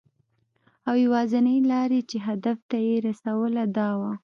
او 0.87 0.95
یوازېنۍ 1.05 1.57
لاره 1.69 1.99
چې 2.09 2.17
دې 2.19 2.25
هدف 2.27 2.57
ته 2.69 2.77
یې 2.87 2.95
رسوله، 3.07 3.63
دا 3.77 3.89
وه. 3.99 4.11